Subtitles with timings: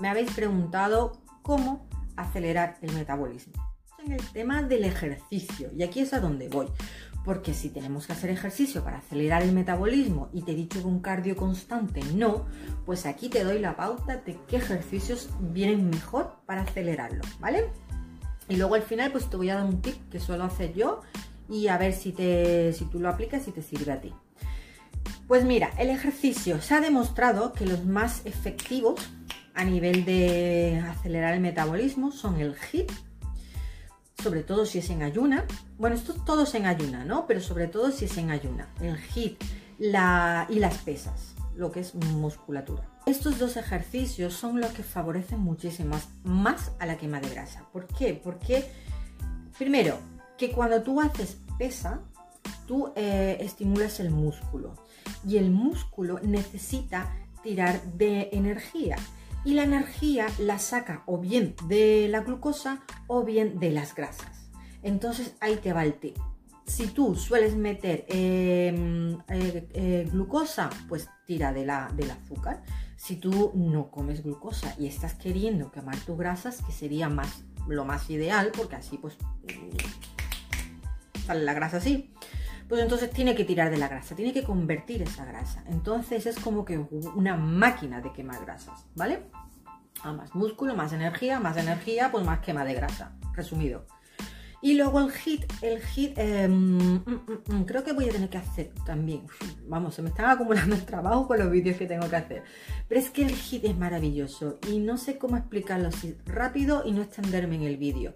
[0.00, 3.52] me habéis preguntado cómo acelerar el metabolismo.
[4.04, 6.66] En el tema del ejercicio, y aquí es a donde voy.
[7.22, 10.86] Porque si tenemos que hacer ejercicio para acelerar el metabolismo y te he dicho que
[10.86, 12.46] un cardio constante no,
[12.86, 17.68] pues aquí te doy la pauta de qué ejercicios vienen mejor para acelerarlo, ¿vale?
[18.48, 21.02] Y luego al final pues te voy a dar un tip que suelo hacer yo
[21.50, 24.14] y a ver si, te, si tú lo aplicas y te sirve a ti.
[25.28, 29.10] Pues mira, el ejercicio se ha demostrado que los más efectivos
[29.60, 32.90] a nivel de acelerar el metabolismo son el HIIT,
[34.22, 35.44] sobre todo si es en ayuna.
[35.76, 37.26] Bueno, esto todos en ayuna, ¿no?
[37.26, 38.68] Pero sobre todo si es en ayuna.
[38.80, 39.38] El HIIT
[39.78, 42.88] la, y las pesas, lo que es musculatura.
[43.04, 47.66] Estos dos ejercicios son los que favorecen muchísimo más a la quema de grasa.
[47.70, 48.14] ¿Por qué?
[48.14, 48.64] Porque,
[49.58, 49.98] primero,
[50.38, 52.00] que cuando tú haces pesa,
[52.66, 54.72] tú eh, estimulas el músculo
[55.28, 58.96] y el músculo necesita tirar de energía
[59.44, 64.50] y la energía la saca o bien de la glucosa o bien de las grasas.
[64.82, 66.16] Entonces ahí te va el tip.
[66.66, 72.62] Si tú sueles meter em, eh, eh, glucosa, pues tira de la, del azúcar.
[72.96, 77.84] Si tú no comes glucosa y estás queriendo quemar tus grasas, que sería más, lo
[77.84, 79.16] más ideal, porque así pues
[81.26, 82.12] sale la grasa así,
[82.70, 85.64] pues entonces tiene que tirar de la grasa, tiene que convertir esa grasa.
[85.66, 89.24] Entonces es como que una máquina de quemar grasas, ¿vale?
[90.04, 93.86] A más músculo, más energía, más energía, pues más quema de grasa, resumido.
[94.62, 98.30] Y luego el hit, el hit, em, mm, mm, mm, creo que voy a tener
[98.30, 99.26] que hacer también.
[99.66, 102.44] Vamos, se me están acumulando el trabajo con los vídeos que tengo que hacer.
[102.86, 106.92] Pero es que el hit es maravilloso y no sé cómo explicarlo así rápido y
[106.92, 108.14] no extenderme en el vídeo.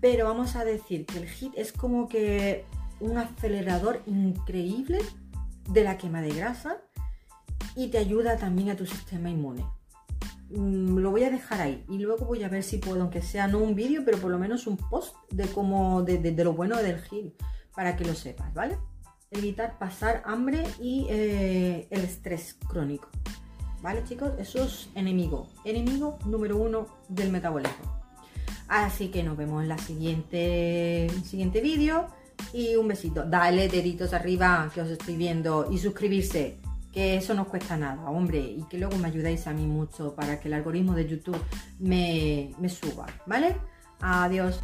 [0.00, 2.64] Pero vamos a decir que el hit es como que
[3.04, 4.98] un acelerador increíble
[5.68, 6.78] de la quema de grasa
[7.76, 9.64] y te ayuda también a tu sistema inmune.
[10.50, 13.46] Mm, lo voy a dejar ahí y luego voy a ver si puedo, aunque sea
[13.46, 17.00] no un vídeo, pero por lo menos un post de cómo, de, lo bueno del
[17.00, 17.34] gel,
[17.74, 18.78] para que lo sepas, ¿vale?
[19.30, 23.08] Evitar pasar hambre y eh, el estrés crónico.
[23.82, 24.32] ¿Vale, chicos?
[24.38, 25.48] Eso es enemigo.
[25.64, 28.02] Enemigo número uno del metabolismo.
[28.66, 32.06] Así que nos vemos en la siguiente, siguiente vídeo
[32.52, 33.24] y un besito.
[33.24, 36.58] Dale deditos arriba que os estoy viendo y suscribirse,
[36.92, 40.38] que eso no cuesta nada, hombre, y que luego me ayudáis a mí mucho para
[40.38, 41.40] que el algoritmo de YouTube
[41.78, 43.56] me, me suba, ¿vale?
[44.00, 44.60] Adiós.